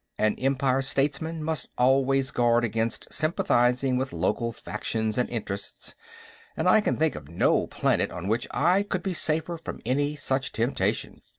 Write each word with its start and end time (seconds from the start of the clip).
An 0.17 0.33
Empire 0.39 0.81
statesman 0.81 1.43
must 1.43 1.69
always 1.77 2.31
guard 2.31 2.63
against 2.65 3.13
sympathizing 3.13 3.97
with 3.97 4.11
local 4.11 4.51
factions 4.51 5.15
and 5.15 5.29
interests, 5.29 5.93
and 6.57 6.67
I 6.67 6.81
can 6.81 6.97
think 6.97 7.13
of 7.13 7.29
no 7.29 7.67
planet 7.67 8.09
on 8.09 8.27
which 8.27 8.47
I 8.49 8.81
could 8.81 9.03
be 9.03 9.13
safer 9.13 9.59
from 9.59 9.79
any 9.85 10.15
such 10.15 10.53
temptation. 10.53 11.21